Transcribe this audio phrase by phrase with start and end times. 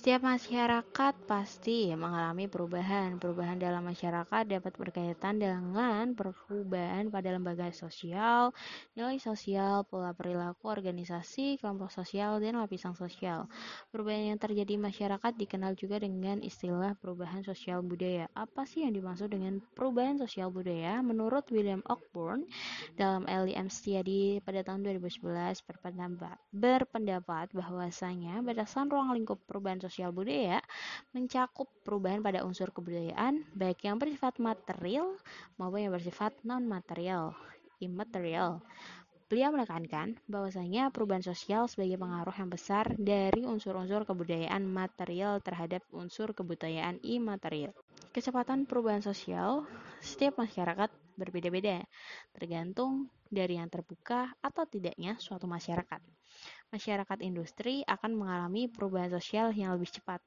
[0.00, 3.20] Setiap masyarakat pasti mengalami perubahan.
[3.20, 8.56] Perubahan dalam masyarakat dapat berkaitan dengan perubahan pada lembaga sosial,
[8.96, 13.44] nilai sosial, pola perilaku organisasi, kelompok sosial, dan lapisan sosial.
[13.92, 18.24] Perubahan yang terjadi di masyarakat dikenal juga dengan istilah perubahan sosial budaya.
[18.32, 21.04] Apa sih yang dimaksud dengan perubahan sosial budaya?
[21.04, 22.48] Menurut William Ockburn
[22.96, 30.62] dalam LEM Study pada tahun 2011 berpendapat, berpendapat bahwasanya batasan ruang lingkup perubahan sosial budaya
[31.10, 35.18] mencakup perubahan pada unsur kebudayaan, baik yang bersifat material
[35.58, 37.34] maupun yang bersifat non-material,
[37.82, 38.62] immaterial.
[39.26, 46.30] Beliau menekankan bahwasanya perubahan sosial sebagai pengaruh yang besar dari unsur-unsur kebudayaan material terhadap unsur
[46.34, 47.74] kebudayaan imaterial.
[48.14, 49.66] Kecepatan perubahan sosial
[50.02, 51.82] setiap masyarakat berbeda-beda,
[52.34, 56.19] tergantung dari yang terbuka atau tidaknya suatu masyarakat
[56.74, 60.18] masyarakat industri akan mengalami perubahan sosial yang lebih cepat.